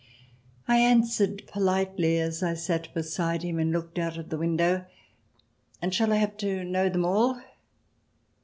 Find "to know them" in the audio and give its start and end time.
6.37-7.05